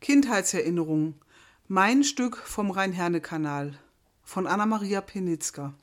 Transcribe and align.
Kindheitserinnerungen. 0.00 1.14
Mein 1.68 2.04
Stück 2.04 2.36
vom 2.36 2.70
Rhein-Herne-Kanal 2.70 3.78
von 4.22 4.46
Anna-Maria 4.46 5.00
Penitzka. 5.00 5.74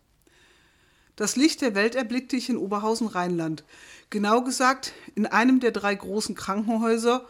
Das 1.16 1.36
Licht 1.36 1.62
der 1.62 1.76
Welt 1.76 1.96
erblickte 1.96 2.36
ich 2.36 2.50
in 2.50 2.58
Oberhausen-Rheinland. 2.58 3.64
Genau 4.10 4.44
gesagt 4.44 4.94
in 5.16 5.26
einem 5.26 5.60
der 5.60 5.72
drei 5.72 5.96
großen 5.96 6.36
Krankenhäuser, 6.36 7.26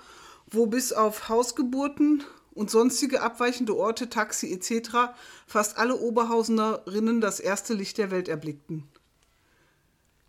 wo 0.50 0.66
bis 0.68 0.94
auf 0.94 1.30
Hausgeburten 1.30 2.24
und 2.54 2.70
sonstige 2.70 3.22
abweichende 3.22 3.76
Orte, 3.76 4.10
Taxi 4.10 4.52
etc. 4.52 5.14
fast 5.48 5.78
alle 5.78 5.96
Oberhausenerinnen 5.96 7.22
das 7.22 7.40
erste 7.40 7.74
Licht 7.74 7.98
der 7.98 8.12
Welt 8.12 8.28
erblickten. 8.28 8.91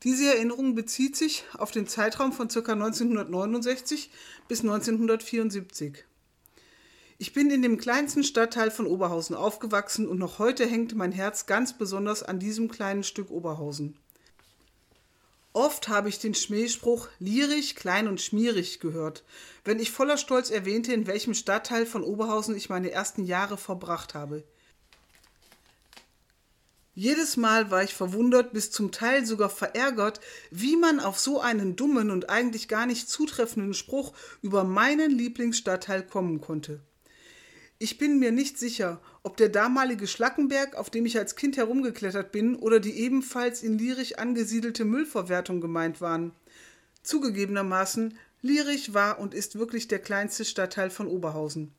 Diese 0.05 0.34
Erinnerung 0.34 0.75
bezieht 0.75 1.16
sich 1.16 1.45
auf 1.57 1.71
den 1.71 1.87
Zeitraum 1.87 2.32
von 2.32 2.48
ca. 2.48 2.73
1969 2.73 4.11
bis 4.49 4.61
1974. 4.61 6.04
Ich 7.18 7.32
bin 7.32 7.50
in 7.53 7.63
dem 7.63 7.79
kleinsten 7.79 8.25
Stadtteil 8.25 8.73
von 8.73 8.89
Oberhausen 8.89 9.36
aufgewachsen 9.36 10.09
und 10.09 10.18
noch 10.18 10.40
heute 10.40 10.67
hängt 10.67 10.96
mein 10.96 11.12
Herz 11.12 11.46
ganz 11.46 11.79
besonders 11.79 12.25
an 12.25 12.40
diesem 12.40 12.68
kleinen 12.68 13.04
Stück 13.04 13.31
Oberhausen. 13.31 13.96
Oft 15.53 15.89
habe 15.89 16.09
ich 16.09 16.18
den 16.18 16.34
Schmähspruch 16.34 17.09
lyrisch, 17.21 17.76
klein 17.76 18.09
und 18.09 18.21
schmierig 18.21 18.81
gehört, 18.81 19.23
wenn 19.64 19.79
ich 19.79 19.93
voller 19.93 20.17
Stolz 20.17 20.50
erwähnte, 20.50 20.93
in 20.93 21.07
welchem 21.07 21.34
Stadtteil 21.34 21.87
von 21.87 22.03
Oberhausen 22.03 22.57
ich 22.57 22.68
meine 22.68 22.90
ersten 22.90 23.25
Jahre 23.25 23.57
verbracht 23.57 24.14
habe. 24.14 24.43
Jedes 26.95 27.39
Mal 27.39 27.71
war 27.71 27.82
ich 27.82 27.95
verwundert, 27.95 28.53
bis 28.53 28.71
zum 28.71 28.93
Teil 28.93 29.25
sogar 29.25 29.49
verärgert, 29.49 30.21
wie 30.51 30.77
man 30.77 31.01
auf 31.01 31.18
so 31.18 31.41
einen 31.41 31.75
dummen 31.75 32.11
und 32.11 32.28
eigentlich 32.28 32.69
gar 32.69 32.84
nicht 32.84 33.09
zutreffenden 33.09 33.73
Spruch 33.73 34.12
über 34.42 34.65
meinen 34.65 35.11
Lieblingsstadtteil 35.11 36.03
kommen 36.03 36.43
konnte. 36.43 36.81
Ich 37.79 37.97
bin 37.97 38.19
mir 38.19 38.31
nicht 38.31 38.59
sicher, 38.59 39.01
ob 39.23 39.39
der 39.39 39.49
damalige 39.49 40.07
Schlackenberg, 40.07 40.77
auf 40.77 40.91
dem 40.91 41.07
ich 41.07 41.19
als 41.19 41.34
Kind 41.34 41.57
herumgeklettert 41.57 42.31
bin, 42.31 42.57
oder 42.57 42.79
die 42.79 42.99
ebenfalls 42.99 43.62
in 43.62 43.79
Lierich 43.79 44.19
angesiedelte 44.19 44.84
Müllverwertung 44.84 45.62
gemeint 45.62 46.03
waren. 46.03 46.33
Zugegebenermaßen, 47.03 48.19
Lierich 48.43 48.93
war 48.93 49.19
und 49.19 49.33
ist 49.33 49.59
wirklich 49.59 49.89
der 49.89 49.99
kleinste 49.99 50.45
Stadtteil 50.45 50.91
von 50.91 51.06
Oberhausen. 51.06 51.73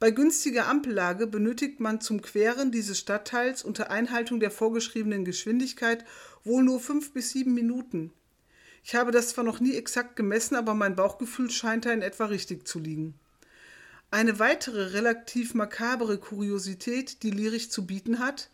Bei 0.00 0.10
günstiger 0.10 0.66
Ampellage 0.66 1.26
benötigt 1.26 1.80
man 1.80 2.00
zum 2.00 2.20
Queren 2.20 2.72
dieses 2.72 2.98
Stadtteils 2.98 3.62
unter 3.62 3.90
Einhaltung 3.90 4.40
der 4.40 4.50
vorgeschriebenen 4.50 5.24
Geschwindigkeit 5.24 6.04
wohl 6.42 6.64
nur 6.64 6.80
fünf 6.80 7.12
bis 7.12 7.30
sieben 7.30 7.54
Minuten. 7.54 8.12
Ich 8.82 8.94
habe 8.94 9.12
das 9.12 9.28
zwar 9.28 9.44
noch 9.44 9.60
nie 9.60 9.74
exakt 9.74 10.16
gemessen, 10.16 10.56
aber 10.56 10.74
mein 10.74 10.96
Bauchgefühl 10.96 11.50
scheint 11.50 11.86
da 11.86 11.92
in 11.92 12.02
etwa 12.02 12.26
richtig 12.26 12.66
zu 12.66 12.78
liegen. 12.78 13.14
Eine 14.10 14.38
weitere 14.38 14.92
relativ 14.92 15.54
makabere 15.54 16.18
Kuriosität, 16.18 17.22
die 17.22 17.30
Lierich 17.30 17.70
zu 17.70 17.86
bieten 17.86 18.18
hat: 18.18 18.50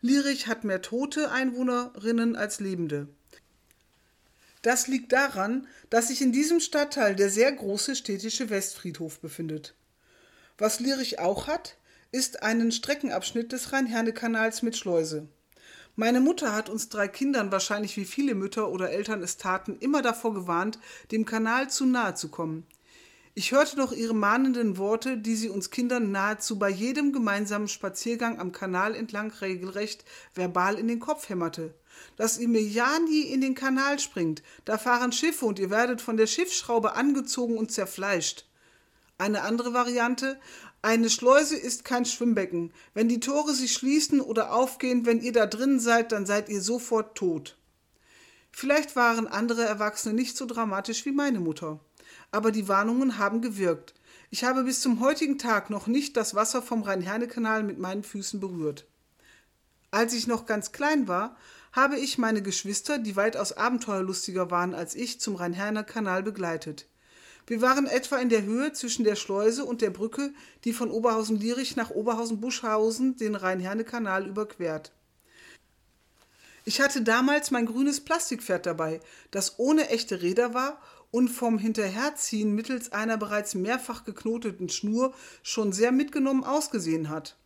Lierich 0.00 0.46
hat 0.46 0.64
mehr 0.64 0.82
tote 0.82 1.30
Einwohnerinnen 1.30 2.36
als 2.36 2.60
lebende. 2.60 3.08
Das 4.62 4.88
liegt 4.88 5.12
daran, 5.12 5.68
dass 5.90 6.08
sich 6.08 6.22
in 6.22 6.32
diesem 6.32 6.58
Stadtteil 6.58 7.14
der 7.14 7.28
sehr 7.28 7.52
große 7.52 7.94
städtische 7.96 8.50
Westfriedhof 8.50 9.20
befindet. 9.20 9.74
Was 10.58 10.80
Lierich 10.80 11.18
auch 11.18 11.48
hat, 11.48 11.76
ist 12.12 12.42
einen 12.42 12.72
Streckenabschnitt 12.72 13.52
des 13.52 13.72
Rhein-Herne-Kanals 13.72 14.62
mit 14.62 14.74
Schleuse. 14.74 15.28
Meine 15.96 16.20
Mutter 16.20 16.54
hat 16.54 16.70
uns 16.70 16.88
drei 16.88 17.08
Kindern, 17.08 17.52
wahrscheinlich 17.52 17.98
wie 17.98 18.06
viele 18.06 18.34
Mütter 18.34 18.70
oder 18.70 18.90
Eltern 18.90 19.22
es 19.22 19.36
taten, 19.36 19.76
immer 19.80 20.00
davor 20.00 20.32
gewarnt, 20.32 20.78
dem 21.10 21.26
Kanal 21.26 21.68
zu 21.68 21.84
nahe 21.84 22.14
zu 22.14 22.30
kommen. 22.30 22.66
Ich 23.34 23.52
hörte 23.52 23.76
noch 23.76 23.92
ihre 23.92 24.14
mahnenden 24.14 24.78
Worte, 24.78 25.18
die 25.18 25.36
sie 25.36 25.50
uns 25.50 25.70
Kindern 25.70 26.10
nahezu 26.10 26.58
bei 26.58 26.70
jedem 26.70 27.12
gemeinsamen 27.12 27.68
Spaziergang 27.68 28.40
am 28.40 28.50
Kanal 28.50 28.94
entlang 28.94 29.30
regelrecht 29.30 30.06
verbal 30.34 30.78
in 30.78 30.88
den 30.88 31.00
Kopf 31.00 31.28
hämmerte. 31.28 31.74
Dass 32.16 32.38
ihr 32.38 32.48
mir 32.48 32.62
ja 32.62 32.98
nie 32.98 33.24
in 33.24 33.42
den 33.42 33.54
Kanal 33.54 33.98
springt, 33.98 34.42
da 34.64 34.78
fahren 34.78 35.12
Schiffe 35.12 35.44
und 35.44 35.58
ihr 35.58 35.68
werdet 35.68 36.00
von 36.00 36.16
der 36.16 36.26
Schiffsschraube 36.26 36.94
angezogen 36.94 37.58
und 37.58 37.70
zerfleischt. 37.70 38.45
Eine 39.18 39.42
andere 39.42 39.72
Variante, 39.72 40.38
eine 40.82 41.10
Schleuse 41.10 41.56
ist 41.56 41.84
kein 41.84 42.04
Schwimmbecken. 42.04 42.72
Wenn 42.94 43.08
die 43.08 43.20
Tore 43.20 43.54
sich 43.54 43.72
schließen 43.72 44.20
oder 44.20 44.52
aufgehen, 44.52 45.06
wenn 45.06 45.20
ihr 45.20 45.32
da 45.32 45.46
drin 45.46 45.80
seid, 45.80 46.12
dann 46.12 46.26
seid 46.26 46.48
ihr 46.48 46.60
sofort 46.60 47.16
tot. 47.16 47.56
Vielleicht 48.52 48.96
waren 48.96 49.26
andere 49.26 49.64
Erwachsene 49.64 50.14
nicht 50.14 50.36
so 50.36 50.46
dramatisch 50.46 51.04
wie 51.06 51.12
meine 51.12 51.40
Mutter 51.40 51.80
aber 52.30 52.52
die 52.52 52.68
Warnungen 52.68 53.18
haben 53.18 53.40
gewirkt. 53.40 53.94
Ich 54.30 54.44
habe 54.44 54.64
bis 54.64 54.80
zum 54.80 55.00
heutigen 55.00 55.38
Tag 55.38 55.70
noch 55.70 55.86
nicht 55.86 56.16
das 56.16 56.34
Wasser 56.34 56.62
vom 56.62 56.82
Rhein-Herne-Kanal 56.82 57.62
mit 57.62 57.78
meinen 57.78 58.02
Füßen 58.02 58.40
berührt. 58.40 58.86
Als 59.90 60.12
ich 60.14 60.26
noch 60.26 60.46
ganz 60.46 60.72
klein 60.72 61.08
war, 61.08 61.36
habe 61.72 61.96
ich 61.96 62.18
meine 62.18 62.42
Geschwister, 62.42 62.98
die 62.98 63.16
weitaus 63.16 63.52
abenteuerlustiger 63.52 64.50
waren 64.50 64.74
als 64.74 64.94
ich, 64.94 65.20
zum 65.20 65.36
Rhein-Herne-Kanal 65.36 66.22
begleitet. 66.22 66.86
Wir 67.46 67.60
waren 67.60 67.86
etwa 67.86 68.16
in 68.16 68.28
der 68.28 68.42
Höhe 68.42 68.72
zwischen 68.72 69.04
der 69.04 69.14
Schleuse 69.14 69.64
und 69.64 69.80
der 69.80 69.90
Brücke, 69.90 70.34
die 70.64 70.72
von 70.72 70.90
Oberhausen-Lierich 70.90 71.76
nach 71.76 71.90
Oberhausen-Buschhausen 71.90 73.16
den 73.16 73.36
Rhein-Herne-Kanal 73.36 74.26
überquert. 74.26 74.92
Ich 76.64 76.80
hatte 76.80 77.02
damals 77.02 77.52
mein 77.52 77.66
grünes 77.66 78.00
Plastikpferd 78.00 78.66
dabei, 78.66 78.98
das 79.30 79.60
ohne 79.60 79.88
echte 79.90 80.22
Räder 80.22 80.52
war 80.52 80.82
und 81.12 81.28
vom 81.28 81.58
Hinterherziehen 81.58 82.52
mittels 82.52 82.90
einer 82.90 83.16
bereits 83.16 83.54
mehrfach 83.54 84.02
geknoteten 84.04 84.68
Schnur 84.68 85.14
schon 85.44 85.72
sehr 85.72 85.92
mitgenommen 85.92 86.42
ausgesehen 86.42 87.08
hat. 87.08 87.36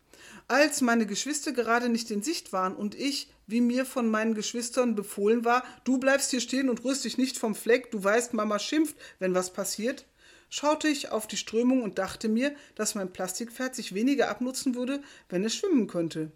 Als 0.51 0.81
meine 0.81 1.05
Geschwister 1.05 1.53
gerade 1.53 1.87
nicht 1.87 2.11
in 2.11 2.23
Sicht 2.23 2.51
waren 2.51 2.75
und 2.75 2.93
ich, 2.93 3.29
wie 3.47 3.61
mir 3.61 3.85
von 3.85 4.09
meinen 4.09 4.33
Geschwistern 4.33 4.95
befohlen 4.95 5.45
war, 5.45 5.63
du 5.85 5.97
bleibst 5.97 6.29
hier 6.29 6.41
stehen 6.41 6.69
und 6.69 6.83
rührst 6.83 7.05
dich 7.05 7.17
nicht 7.17 7.37
vom 7.37 7.55
Fleck, 7.55 7.89
du 7.89 8.03
weißt, 8.03 8.33
Mama 8.33 8.59
schimpft, 8.59 8.97
wenn 9.19 9.33
was 9.33 9.53
passiert, 9.53 10.05
schaute 10.49 10.89
ich 10.89 11.09
auf 11.09 11.25
die 11.25 11.37
Strömung 11.37 11.83
und 11.83 11.99
dachte 11.99 12.27
mir, 12.27 12.53
dass 12.75 12.95
mein 12.95 13.13
Plastikpferd 13.13 13.75
sich 13.75 13.93
weniger 13.93 14.27
abnutzen 14.27 14.75
würde, 14.75 15.01
wenn 15.29 15.45
es 15.45 15.55
schwimmen 15.55 15.87
könnte. 15.87 16.33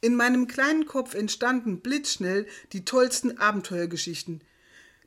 In 0.00 0.16
meinem 0.16 0.48
kleinen 0.48 0.86
Kopf 0.86 1.14
entstanden 1.14 1.82
blitzschnell 1.82 2.48
die 2.72 2.84
tollsten 2.84 3.38
Abenteuergeschichten, 3.38 4.40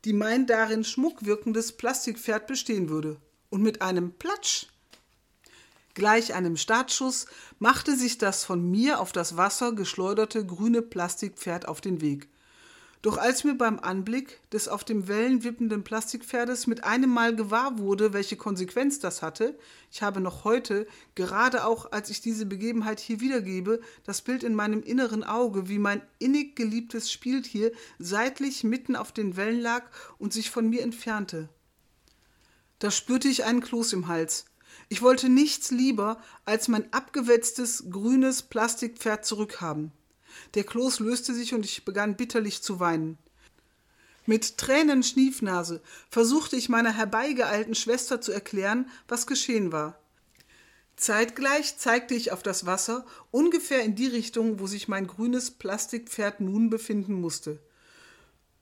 die 0.05 0.13
mein 0.13 0.47
darin 0.47 0.85
schmuck 0.85 1.25
wirkendes 1.25 1.73
Plastikpferd 1.73 2.47
bestehen 2.47 2.87
würde. 2.87 3.17
Und 3.49 3.61
mit 3.61 3.81
einem 3.81 4.13
Platsch, 4.13 4.67
gleich 5.93 6.33
einem 6.33 6.57
Startschuss, 6.57 7.27
machte 7.59 7.95
sich 7.95 8.17
das 8.17 8.43
von 8.43 8.69
mir 8.69 8.99
auf 8.99 9.11
das 9.11 9.37
Wasser 9.37 9.73
geschleuderte 9.73 10.45
grüne 10.45 10.81
Plastikpferd 10.81 11.67
auf 11.67 11.81
den 11.81 12.01
Weg. 12.01 12.27
Doch 13.03 13.17
als 13.17 13.43
mir 13.43 13.55
beim 13.55 13.79
Anblick 13.79 14.39
des 14.51 14.69
auf 14.69 14.85
dem 14.85 15.09
Wellen 15.09 15.43
wippenden 15.43 15.83
Plastikpferdes 15.83 16.67
mit 16.67 16.85
einem 16.85 17.09
Mal 17.09 17.35
gewahr 17.35 17.77
wurde, 17.77 18.13
welche 18.13 18.37
Konsequenz 18.37 18.97
das 18.99 19.21
hatte, 19.21 19.59
ich 19.91 20.01
habe 20.01 20.21
noch 20.21 20.45
heute, 20.45 20.87
gerade 21.13 21.65
auch 21.65 21.91
als 21.91 22.09
ich 22.09 22.21
diese 22.21 22.45
Begebenheit 22.45 23.01
hier 23.01 23.19
wiedergebe, 23.19 23.81
das 24.05 24.21
Bild 24.21 24.41
in 24.43 24.55
meinem 24.55 24.81
inneren 24.81 25.25
Auge, 25.25 25.67
wie 25.67 25.79
mein 25.79 26.01
innig 26.17 26.55
geliebtes 26.55 27.11
Spieltier 27.11 27.73
seitlich 27.99 28.63
mitten 28.63 28.95
auf 28.95 29.11
den 29.11 29.35
Wellen 29.35 29.59
lag 29.59 29.83
und 30.17 30.31
sich 30.31 30.49
von 30.49 30.69
mir 30.69 30.81
entfernte. 30.81 31.49
Da 32.79 32.89
spürte 32.89 33.27
ich 33.27 33.43
einen 33.43 33.59
Kloß 33.59 33.91
im 33.91 34.07
Hals. 34.07 34.45
Ich 34.89 35.01
wollte 35.01 35.29
nichts 35.29 35.71
lieber 35.71 36.21
als 36.45 36.67
mein 36.67 36.91
abgewetztes, 36.93 37.85
grünes 37.89 38.43
Plastikpferd 38.43 39.25
zurückhaben. 39.25 39.91
Der 40.55 40.63
Kloß 40.63 40.99
löste 40.99 41.33
sich 41.33 41.53
und 41.53 41.65
ich 41.65 41.85
begann 41.85 42.15
bitterlich 42.15 42.61
zu 42.61 42.79
weinen. 42.79 43.17
Mit 44.25 44.57
Tränen 44.57 45.03
Schniefnase 45.03 45.81
versuchte 46.09 46.55
ich 46.55 46.69
meiner 46.69 46.93
herbeigeeilten 46.93 47.75
Schwester 47.75 48.21
zu 48.21 48.31
erklären, 48.31 48.89
was 49.07 49.27
geschehen 49.27 49.71
war. 49.71 49.99
Zeitgleich 50.95 51.77
zeigte 51.77 52.13
ich 52.13 52.31
auf 52.31 52.43
das 52.43 52.65
Wasser, 52.65 53.05
ungefähr 53.31 53.83
in 53.83 53.95
die 53.95 54.07
Richtung, 54.07 54.59
wo 54.59 54.67
sich 54.67 54.87
mein 54.87 55.07
grünes 55.07 55.51
Plastikpferd 55.51 56.39
nun 56.39 56.69
befinden 56.69 57.13
musste. 57.13 57.59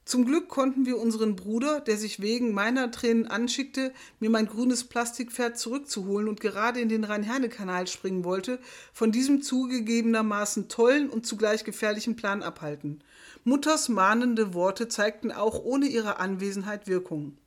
Zum 0.03 0.25
Glück 0.25 0.50
konnten 0.50 0.86
wir 0.86 0.98
unseren 0.98 1.36
Bruder, 1.36 1.80
der 1.80 1.95
sich 1.95 2.21
wegen 2.21 2.53
meiner 2.53 2.92
Tränen 2.92 3.27
anschickte, 3.27 3.94
mir 4.19 4.31
mein 4.31 4.48
grünes 4.48 4.83
Plastikpferd 4.83 5.57
zurückzuholen 5.59 6.27
und 6.27 6.42
gerade 6.42 6.80
in 6.81 6.89
den 6.89 7.03
Rhein-Herne-Kanal 7.03 7.88
springen 7.88 8.24
wollte, 8.24 8.59
von 8.94 9.12
diesem 9.12 9.42
zugegebenermaßen 9.44 10.69
tollen 10.69 11.09
und 11.09 11.27
zugleich 11.27 11.63
gefährlichen 11.63 12.15
Plan 12.15 12.42
abhalten. 12.42 13.01
Mutters 13.44 13.89
mahnende 13.89 14.53
Worte 14.53 14.88
zeigten 14.88 15.31
auch 15.31 15.63
ohne 15.63 15.86
ihre 15.86 16.19
Anwesenheit 16.19 16.88
Wirkung. 16.88 17.38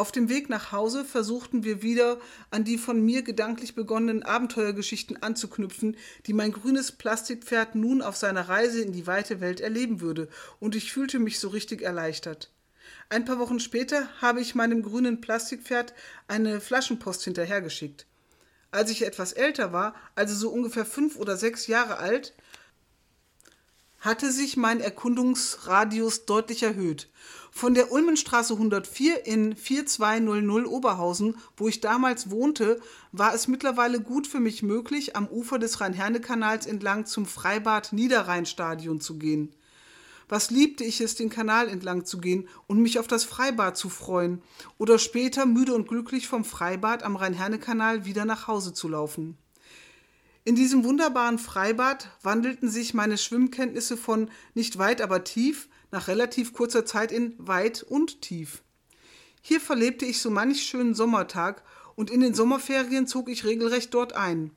Auf 0.00 0.12
dem 0.12 0.30
Weg 0.30 0.48
nach 0.48 0.72
Hause 0.72 1.04
versuchten 1.04 1.62
wir 1.62 1.82
wieder 1.82 2.18
an 2.50 2.64
die 2.64 2.78
von 2.78 3.04
mir 3.04 3.20
gedanklich 3.20 3.74
begonnenen 3.74 4.22
Abenteuergeschichten 4.22 5.22
anzuknüpfen, 5.22 5.94
die 6.24 6.32
mein 6.32 6.52
grünes 6.52 6.90
Plastikpferd 6.90 7.74
nun 7.74 8.00
auf 8.00 8.16
seiner 8.16 8.48
Reise 8.48 8.80
in 8.80 8.92
die 8.92 9.06
weite 9.06 9.42
Welt 9.42 9.60
erleben 9.60 10.00
würde, 10.00 10.30
und 10.58 10.74
ich 10.74 10.90
fühlte 10.90 11.18
mich 11.18 11.38
so 11.38 11.48
richtig 11.48 11.82
erleichtert. 11.82 12.50
Ein 13.10 13.26
paar 13.26 13.38
Wochen 13.38 13.60
später 13.60 14.08
habe 14.22 14.40
ich 14.40 14.54
meinem 14.54 14.82
grünen 14.82 15.20
Plastikpferd 15.20 15.92
eine 16.28 16.62
Flaschenpost 16.62 17.22
hinterhergeschickt. 17.22 18.06
Als 18.70 18.90
ich 18.90 19.04
etwas 19.04 19.34
älter 19.34 19.74
war, 19.74 19.94
also 20.14 20.34
so 20.34 20.48
ungefähr 20.48 20.86
fünf 20.86 21.16
oder 21.16 21.36
sechs 21.36 21.66
Jahre 21.66 21.98
alt, 21.98 22.32
hatte 24.00 24.32
sich 24.32 24.56
mein 24.56 24.80
Erkundungsradius 24.80 26.24
deutlich 26.24 26.62
erhöht. 26.62 27.08
Von 27.52 27.74
der 27.74 27.92
Ulmenstraße 27.92 28.54
104 28.54 29.26
in 29.26 29.56
4200 29.56 30.66
Oberhausen, 30.66 31.36
wo 31.56 31.68
ich 31.68 31.80
damals 31.80 32.30
wohnte, 32.30 32.80
war 33.12 33.34
es 33.34 33.48
mittlerweile 33.48 34.00
gut 34.00 34.26
für 34.26 34.40
mich 34.40 34.62
möglich, 34.62 35.16
am 35.16 35.26
Ufer 35.26 35.58
des 35.58 35.80
Rhein-Herne-Kanals 35.80 36.66
entlang 36.66 37.06
zum 37.06 37.26
Freibad 37.26 37.92
Niederrheinstadion 37.92 39.00
zu 39.00 39.18
gehen. 39.18 39.54
Was 40.28 40.50
liebte 40.50 40.84
ich 40.84 41.00
es, 41.00 41.16
den 41.16 41.28
Kanal 41.28 41.68
entlang 41.68 42.04
zu 42.04 42.18
gehen 42.18 42.48
und 42.68 42.80
mich 42.80 43.00
auf 43.00 43.08
das 43.08 43.24
Freibad 43.24 43.76
zu 43.76 43.88
freuen 43.88 44.40
oder 44.78 44.98
später 45.00 45.44
müde 45.44 45.74
und 45.74 45.88
glücklich 45.88 46.28
vom 46.28 46.44
Freibad 46.44 47.02
am 47.02 47.16
Rhein-Herne-Kanal 47.16 48.04
wieder 48.04 48.24
nach 48.24 48.46
Hause 48.46 48.72
zu 48.72 48.86
laufen. 48.88 49.36
In 50.50 50.56
diesem 50.56 50.82
wunderbaren 50.82 51.38
Freibad 51.38 52.10
wandelten 52.24 52.68
sich 52.68 52.92
meine 52.92 53.18
Schwimmkenntnisse 53.18 53.96
von 53.96 54.28
nicht 54.54 54.78
weit, 54.78 55.00
aber 55.00 55.22
tief 55.22 55.68
nach 55.92 56.08
relativ 56.08 56.52
kurzer 56.52 56.84
Zeit 56.84 57.12
in 57.12 57.36
weit 57.38 57.84
und 57.84 58.20
tief. 58.20 58.64
Hier 59.42 59.60
verlebte 59.60 60.06
ich 60.06 60.20
so 60.20 60.28
manch 60.28 60.62
schönen 60.64 60.96
Sommertag 60.96 61.62
und 61.94 62.10
in 62.10 62.20
den 62.20 62.34
Sommerferien 62.34 63.06
zog 63.06 63.28
ich 63.28 63.44
regelrecht 63.44 63.94
dort 63.94 64.14
ein. 64.14 64.50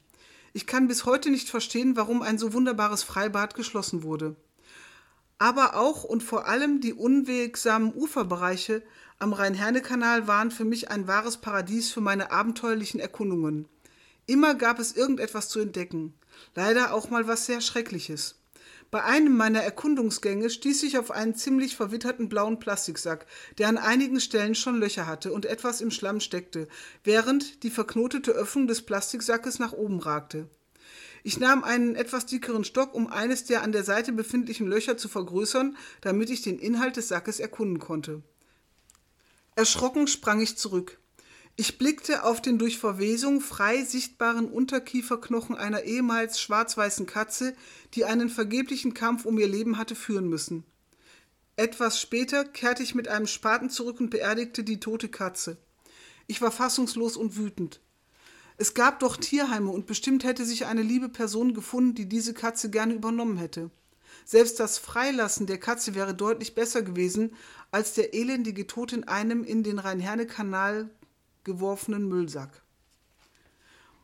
Ich 0.51 0.65
kann 0.65 0.87
bis 0.87 1.05
heute 1.05 1.29
nicht 1.29 1.47
verstehen, 1.47 1.95
warum 1.95 2.23
ein 2.23 2.39
so 2.39 2.53
wunderbares 2.53 3.03
Freibad 3.03 3.53
geschlossen 3.53 4.01
wurde. 4.01 4.35
Aber 5.37 5.75
auch 5.75 6.03
und 6.03 6.23
vor 6.23 6.47
allem 6.47 6.81
die 6.81 6.95
unwegsamen 6.95 7.93
Uferbereiche 7.93 8.81
am 9.19 9.31
Rhein-Herne-Kanal 9.31 10.27
waren 10.27 10.49
für 10.49 10.65
mich 10.65 10.89
ein 10.89 11.05
wahres 11.05 11.37
Paradies 11.37 11.91
für 11.91 12.01
meine 12.01 12.31
abenteuerlichen 12.31 12.99
Erkundungen. 12.99 13.67
Immer 14.25 14.55
gab 14.55 14.79
es 14.79 14.95
irgendetwas 14.95 15.49
zu 15.49 15.59
entdecken, 15.59 16.13
leider 16.55 16.93
auch 16.93 17.09
mal 17.09 17.27
was 17.27 17.45
sehr 17.45 17.61
Schreckliches. 17.61 18.35
Bei 18.89 19.03
einem 19.03 19.35
meiner 19.35 19.61
Erkundungsgänge 19.61 20.51
stieß 20.51 20.83
ich 20.83 20.99
auf 20.99 21.09
einen 21.09 21.33
ziemlich 21.33 21.75
verwitterten 21.75 22.29
blauen 22.29 22.59
Plastiksack, 22.59 23.25
der 23.57 23.67
an 23.67 23.79
einigen 23.79 24.19
Stellen 24.19 24.53
schon 24.53 24.79
Löcher 24.79 25.07
hatte 25.07 25.33
und 25.33 25.47
etwas 25.47 25.81
im 25.81 25.89
Schlamm 25.89 26.19
steckte, 26.19 26.67
während 27.03 27.63
die 27.63 27.71
verknotete 27.71 28.31
Öffnung 28.31 28.67
des 28.67 28.83
Plastiksackes 28.83 29.57
nach 29.57 29.73
oben 29.73 29.99
ragte. 29.99 30.47
Ich 31.23 31.39
nahm 31.39 31.63
einen 31.63 31.95
etwas 31.95 32.27
dickeren 32.27 32.65
Stock, 32.65 32.93
um 32.93 33.07
eines 33.07 33.45
der 33.45 33.63
an 33.63 33.71
der 33.71 33.83
Seite 33.83 34.11
befindlichen 34.11 34.67
Löcher 34.67 34.95
zu 34.95 35.09
vergrößern, 35.09 35.75
damit 36.01 36.29
ich 36.29 36.41
den 36.41 36.59
Inhalt 36.59 36.95
des 36.95 37.07
Sackes 37.07 37.39
erkunden 37.39 37.79
konnte. 37.79 38.21
Erschrocken 39.55 40.07
sprang 40.07 40.39
ich 40.39 40.57
zurück. 40.57 40.99
Ich 41.55 41.77
blickte 41.77 42.23
auf 42.23 42.41
den 42.41 42.57
durch 42.57 42.79
Verwesung 42.79 43.39
frei 43.39 43.83
sichtbaren 43.83 44.49
Unterkieferknochen 44.49 45.55
einer 45.55 45.83
ehemals 45.83 46.41
schwarz-weißen 46.41 47.05
Katze, 47.05 47.55
die 47.93 48.05
einen 48.05 48.29
vergeblichen 48.29 48.95
Kampf 48.95 49.25
um 49.25 49.37
ihr 49.37 49.47
Leben 49.47 49.77
hatte 49.77 49.93
führen 49.93 50.27
müssen. 50.27 50.63
Etwas 51.55 52.01
später 52.01 52.43
kehrte 52.43 52.81
ich 52.81 52.95
mit 52.95 53.07
einem 53.07 53.27
Spaten 53.27 53.69
zurück 53.69 53.99
und 53.99 54.09
beerdigte 54.09 54.63
die 54.63 54.79
tote 54.79 55.09
Katze. 55.09 55.57
Ich 56.25 56.41
war 56.41 56.49
fassungslos 56.49 57.17
und 57.17 57.37
wütend. 57.37 57.81
Es 58.57 58.73
gab 58.73 58.99
doch 58.99 59.17
Tierheime 59.17 59.69
und 59.69 59.85
bestimmt 59.85 60.23
hätte 60.23 60.45
sich 60.45 60.65
eine 60.65 60.81
liebe 60.81 61.09
Person 61.09 61.53
gefunden, 61.53 61.93
die 61.93 62.09
diese 62.09 62.33
Katze 62.33 62.71
gerne 62.71 62.95
übernommen 62.95 63.37
hätte. 63.37 63.69
Selbst 64.25 64.59
das 64.59 64.79
Freilassen 64.79 65.45
der 65.45 65.59
Katze 65.59 65.93
wäre 65.93 66.15
deutlich 66.15 66.55
besser 66.55 66.81
gewesen 66.81 67.35
als 67.69 67.93
der 67.93 68.15
elendige 68.15 68.65
Tod 68.65 68.93
in 68.93 69.03
einem 69.03 69.43
in 69.43 69.61
den 69.61 69.77
Rhein-Herne-Kanal 69.77 70.89
geworfenen 71.43 72.07
Müllsack. 72.07 72.61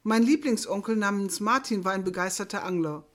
Mein 0.04 0.24
Lieblingsonkel 0.24 0.96
namens 0.96 1.40
Martin 1.40 1.84
war 1.84 1.92
ein 1.92 2.04
begeisterter 2.04 2.64
Angler. 2.64 3.06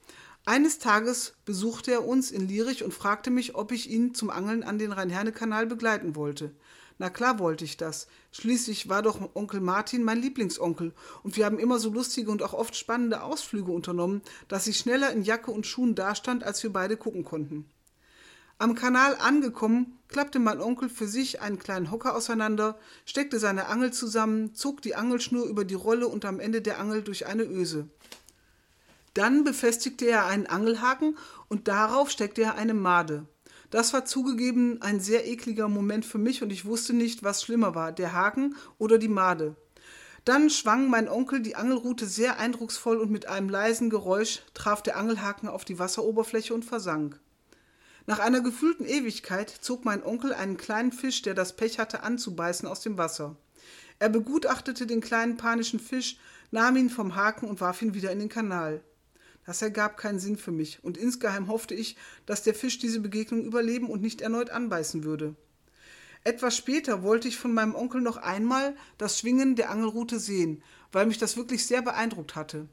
Eines 0.44 0.78
Tages 0.78 1.34
besuchte 1.46 1.92
er 1.92 2.06
uns 2.06 2.30
in 2.30 2.46
Lierich 2.46 2.84
und 2.84 2.92
fragte 2.92 3.30
mich, 3.30 3.54
ob 3.54 3.72
ich 3.72 3.90
ihn 3.90 4.14
zum 4.14 4.28
Angeln 4.28 4.62
an 4.62 4.78
den 4.78 4.92
Rhein-Herne-Kanal 4.92 5.66
begleiten 5.66 6.14
wollte. 6.14 6.54
Na 6.98 7.10
klar 7.10 7.38
wollte 7.38 7.64
ich 7.64 7.76
das. 7.76 8.06
Schließlich 8.30 8.88
war 8.88 9.02
doch 9.02 9.34
Onkel 9.34 9.60
Martin 9.60 10.04
mein 10.04 10.20
Lieblingsonkel 10.20 10.92
und 11.22 11.36
wir 11.36 11.44
haben 11.46 11.58
immer 11.58 11.78
so 11.78 11.90
lustige 11.90 12.30
und 12.30 12.42
auch 12.42 12.52
oft 12.52 12.76
spannende 12.76 13.22
Ausflüge 13.22 13.72
unternommen, 13.72 14.22
dass 14.48 14.66
ich 14.66 14.78
schneller 14.78 15.10
in 15.12 15.22
Jacke 15.22 15.50
und 15.50 15.66
Schuhen 15.66 15.94
dastand, 15.94 16.44
als 16.44 16.62
wir 16.62 16.72
beide 16.72 16.96
gucken 16.96 17.24
konnten. 17.24 17.68
Am 18.58 18.76
Kanal 18.76 19.16
angekommen, 19.16 19.98
klappte 20.08 20.38
mein 20.38 20.60
Onkel 20.60 20.88
für 20.88 21.08
sich 21.08 21.40
einen 21.40 21.58
kleinen 21.58 21.90
Hocker 21.90 22.14
auseinander, 22.14 22.78
steckte 23.04 23.40
seine 23.40 23.66
Angel 23.66 23.92
zusammen, 23.92 24.54
zog 24.54 24.80
die 24.80 24.94
Angelschnur 24.94 25.46
über 25.46 25.64
die 25.64 25.74
Rolle 25.74 26.06
und 26.06 26.24
am 26.24 26.38
Ende 26.38 26.62
der 26.62 26.78
Angel 26.78 27.02
durch 27.02 27.26
eine 27.26 27.42
Öse. 27.42 27.88
Dann 29.14 29.42
befestigte 29.42 30.06
er 30.06 30.26
einen 30.26 30.46
Angelhaken 30.46 31.16
und 31.48 31.66
darauf 31.66 32.10
steckte 32.10 32.42
er 32.42 32.54
eine 32.54 32.74
Made. 32.74 33.26
Das 33.70 33.92
war 33.92 34.04
zugegeben 34.04 34.80
ein 34.82 35.00
sehr 35.00 35.26
ekliger 35.26 35.68
Moment 35.68 36.04
für 36.04 36.18
mich 36.18 36.42
und 36.42 36.50
ich 36.50 36.64
wusste 36.64 36.92
nicht, 36.92 37.24
was 37.24 37.42
schlimmer 37.42 37.74
war, 37.74 37.90
der 37.90 38.12
Haken 38.12 38.54
oder 38.78 38.98
die 38.98 39.08
Made. 39.08 39.56
Dann 40.24 40.48
schwang 40.48 40.88
mein 40.88 41.08
Onkel 41.08 41.40
die 41.40 41.56
Angelrute 41.56 42.06
sehr 42.06 42.38
eindrucksvoll 42.38 42.98
und 42.98 43.10
mit 43.10 43.26
einem 43.26 43.48
leisen 43.48 43.90
Geräusch 43.90 44.42
traf 44.54 44.80
der 44.80 44.96
Angelhaken 44.96 45.48
auf 45.48 45.64
die 45.64 45.80
Wasseroberfläche 45.80 46.54
und 46.54 46.64
versank. 46.64 47.18
Nach 48.06 48.18
einer 48.18 48.42
gefühlten 48.42 48.84
Ewigkeit 48.84 49.48
zog 49.48 49.84
mein 49.86 50.04
Onkel 50.04 50.34
einen 50.34 50.58
kleinen 50.58 50.92
Fisch, 50.92 51.22
der 51.22 51.32
das 51.32 51.56
Pech 51.56 51.78
hatte 51.78 52.02
anzubeißen, 52.02 52.68
aus 52.68 52.80
dem 52.80 52.98
Wasser. 52.98 53.36
Er 53.98 54.10
begutachtete 54.10 54.86
den 54.86 55.00
kleinen 55.00 55.38
panischen 55.38 55.80
Fisch, 55.80 56.18
nahm 56.50 56.76
ihn 56.76 56.90
vom 56.90 57.16
Haken 57.16 57.48
und 57.48 57.62
warf 57.62 57.80
ihn 57.80 57.94
wieder 57.94 58.12
in 58.12 58.18
den 58.18 58.28
Kanal. 58.28 58.82
Das 59.46 59.62
ergab 59.62 59.96
keinen 59.96 60.18
Sinn 60.18 60.36
für 60.36 60.52
mich, 60.52 60.84
und 60.84 60.98
insgeheim 60.98 61.48
hoffte 61.48 61.74
ich, 61.74 61.96
dass 62.26 62.42
der 62.42 62.54
Fisch 62.54 62.78
diese 62.78 63.00
Begegnung 63.00 63.44
überleben 63.44 63.88
und 63.88 64.02
nicht 64.02 64.20
erneut 64.20 64.50
anbeißen 64.50 65.04
würde. 65.04 65.34
Etwas 66.24 66.56
später 66.56 67.02
wollte 67.02 67.28
ich 67.28 67.36
von 67.36 67.52
meinem 67.52 67.74
Onkel 67.74 68.00
noch 68.00 68.16
einmal 68.16 68.76
das 68.96 69.18
Schwingen 69.18 69.56
der 69.56 69.70
Angelrute 69.70 70.18
sehen, 70.18 70.62
weil 70.92 71.06
mich 71.06 71.18
das 71.18 71.36
wirklich 71.36 71.66
sehr 71.66 71.82
beeindruckt 71.82 72.34
hatte. 72.34 72.68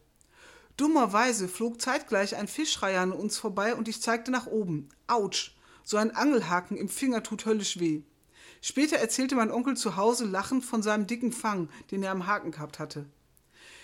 Dummerweise 0.81 1.47
flog 1.47 1.79
zeitgleich 1.79 2.35
ein 2.35 2.47
Fischreiher 2.47 3.01
an 3.01 3.11
uns 3.11 3.37
vorbei 3.37 3.75
und 3.75 3.87
ich 3.87 4.01
zeigte 4.01 4.31
nach 4.31 4.47
oben. 4.47 4.89
Autsch! 5.05 5.55
So 5.83 5.97
ein 5.97 6.09
Angelhaken 6.09 6.75
im 6.75 6.89
Finger 6.89 7.21
tut 7.21 7.45
höllisch 7.45 7.79
weh. 7.79 8.01
Später 8.63 8.97
erzählte 8.97 9.35
mein 9.35 9.51
Onkel 9.51 9.77
zu 9.77 9.95
Hause 9.95 10.25
lachend 10.25 10.65
von 10.65 10.81
seinem 10.81 11.05
dicken 11.05 11.33
Fang, 11.33 11.69
den 11.91 12.01
er 12.01 12.09
am 12.09 12.25
Haken 12.25 12.49
gehabt 12.49 12.79
hatte. 12.79 13.05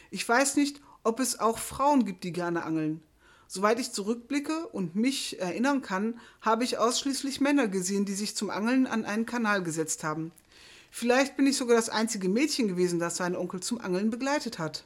Ich 0.10 0.28
weiß 0.28 0.56
nicht, 0.56 0.82
ob 1.04 1.20
es 1.20 1.40
auch 1.40 1.60
Frauen 1.60 2.04
gibt, 2.04 2.24
die 2.24 2.34
gerne 2.34 2.64
angeln. 2.64 3.04
Soweit 3.48 3.80
ich 3.80 3.92
zurückblicke 3.92 4.66
und 4.66 4.96
mich 4.96 5.40
erinnern 5.40 5.84
kann, 5.84 6.20
habe 6.42 6.64
ich 6.64 6.80
ausschließlich 6.80 7.42
Männer 7.42 7.68
gesehen, 7.68 8.06
die 8.06 8.16
sich 8.16 8.36
zum 8.36 8.50
Angeln 8.50 8.88
an 8.88 9.06
einen 9.06 9.28
Kanal 9.28 9.62
gesetzt 9.62 10.04
haben. 10.04 10.32
Vielleicht 10.90 11.38
bin 11.38 11.46
ich 11.46 11.58
sogar 11.58 11.76
das 11.76 11.90
einzige 11.90 12.28
Mädchen 12.28 12.68
gewesen, 12.68 12.98
das 12.98 13.18
seinen 13.18 13.36
Onkel 13.36 13.60
zum 13.60 13.80
Angeln 13.80 14.10
begleitet 14.10 14.58
hat. 14.58 14.84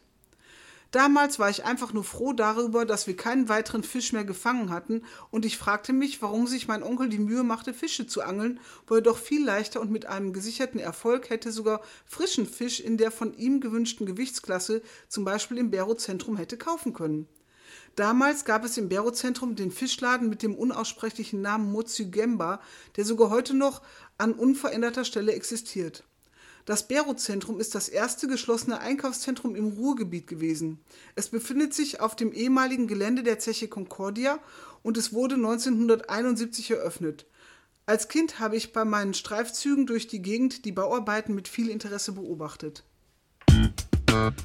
Damals 0.92 1.40
war 1.40 1.50
ich 1.50 1.64
einfach 1.64 1.94
nur 1.94 2.04
froh 2.04 2.34
darüber, 2.34 2.86
dass 2.86 3.08
wir 3.08 3.16
keinen 3.16 3.48
weiteren 3.48 3.82
Fisch 3.82 4.12
mehr 4.12 4.26
gefangen 4.26 4.70
hatten, 4.70 5.04
und 5.30 5.46
ich 5.46 5.58
fragte 5.58 5.94
mich, 5.94 6.22
warum 6.22 6.48
sich 6.48 6.68
mein 6.68 6.84
Onkel 6.84 7.08
die 7.08 7.18
Mühe 7.18 7.44
machte, 7.44 7.74
Fische 7.74 8.08
zu 8.08 8.22
angeln, 8.22 8.60
wo 8.88 8.96
er 8.96 9.02
doch 9.02 9.18
viel 9.18 9.44
leichter 9.44 9.80
und 9.80 9.90
mit 9.90 10.06
einem 10.06 10.34
gesicherten 10.34 10.82
Erfolg 10.82 11.30
hätte 11.30 11.54
sogar 11.54 11.80
frischen 12.06 12.46
Fisch 12.46 12.82
in 12.82 12.98
der 12.98 13.12
von 13.12 13.34
ihm 13.38 13.62
gewünschten 13.62 14.06
Gewichtsklasse, 14.06 14.82
zum 15.08 15.24
Beispiel 15.24 15.58
im 15.58 15.72
Bero-Zentrum, 15.72 16.36
hätte 16.36 16.58
kaufen 16.58 16.92
können. 16.92 17.28
Damals 17.96 18.44
gab 18.44 18.66
es 18.66 18.78
im 18.78 18.90
Bero-Zentrum 18.90 19.56
den 19.56 19.72
Fischladen 19.72 20.30
mit 20.30 20.44
dem 20.44 20.56
unaussprechlichen 20.56 21.42
Namen 21.42 21.74
Gemba, 22.12 22.60
der 22.98 23.06
sogar 23.06 23.30
heute 23.30 23.54
noch 23.54 23.82
an 24.18 24.34
unveränderter 24.34 25.06
Stelle 25.06 25.34
existiert. 25.34 26.04
Das 26.66 26.88
Bero-Zentrum 26.88 27.60
ist 27.60 27.76
das 27.76 27.90
erste 27.90 28.28
geschlossene 28.28 28.80
Einkaufszentrum 28.80 29.56
im 29.56 29.68
Ruhrgebiet 29.70 30.28
gewesen. 30.28 30.80
Es 31.16 31.30
befindet 31.30 31.74
sich 31.74 32.00
auf 32.00 32.16
dem 32.16 32.32
ehemaligen 32.32 32.88
Gelände 32.88 33.24
der 33.24 33.40
Zeche 33.40 33.68
Concordia 33.68 34.40
und 34.84 34.98
es 34.98 35.14
wurde 35.14 35.36
1971 35.36 36.72
eröffnet. 36.72 37.26
Als 37.86 38.08
Kind 38.08 38.40
habe 38.40 38.56
ich 38.56 38.74
bei 38.74 38.86
meinen 38.86 39.14
Streifzügen 39.14 39.88
durch 39.88 40.08
die 40.08 40.22
Gegend 40.22 40.66
die 40.66 40.72
Bauarbeiten 40.72 41.34
mit 41.34 41.48
viel 41.48 41.70
Interesse 41.70 42.12
beobachtet. 42.12 42.84
Musik 43.50 44.42